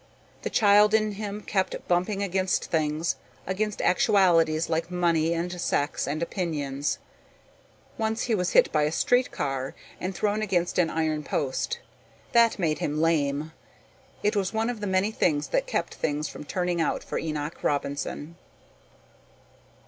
The 0.41 0.49
child 0.49 0.95
in 0.95 1.11
him 1.11 1.41
kept 1.41 1.87
bumping 1.87 2.23
against 2.23 2.71
things, 2.71 3.17
against 3.45 3.83
actualities 3.83 4.67
like 4.67 4.89
money 4.89 5.35
and 5.35 5.61
sex 5.61 6.07
and 6.07 6.23
opinions. 6.23 6.97
Once 7.99 8.23
he 8.23 8.33
was 8.33 8.53
hit 8.53 8.71
by 8.71 8.81
a 8.81 8.91
street 8.91 9.29
car 9.29 9.75
and 9.99 10.15
thrown 10.15 10.41
against 10.41 10.79
an 10.79 10.89
iron 10.89 11.23
post. 11.23 11.77
That 12.31 12.57
made 12.57 12.79
him 12.79 12.99
lame. 12.99 13.51
It 14.23 14.35
was 14.35 14.51
one 14.53 14.71
of 14.71 14.79
the 14.81 14.87
many 14.87 15.11
things 15.11 15.49
that 15.49 15.67
kept 15.67 15.93
things 15.93 16.27
from 16.27 16.45
turning 16.45 16.81
out 16.81 17.03
for 17.03 17.19
Enoch 17.19 17.63
Robinson. 17.63 18.37